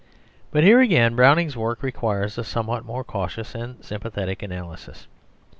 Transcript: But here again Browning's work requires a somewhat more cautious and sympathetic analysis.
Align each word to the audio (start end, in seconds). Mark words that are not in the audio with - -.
But 0.49 0.63
here 0.63 0.79
again 0.81 1.15
Browning's 1.15 1.55
work 1.55 1.83
requires 1.83 2.35
a 2.39 2.43
somewhat 2.43 2.83
more 2.83 3.03
cautious 3.03 3.53
and 3.53 3.85
sympathetic 3.85 4.41
analysis. 4.41 5.05